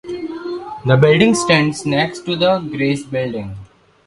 The 0.83 0.97
building 0.99 1.35
stands 1.35 1.85
next 1.85 2.21
to 2.25 2.35
the 2.35 2.57
Grace 2.57 3.03
Building. 3.03 3.55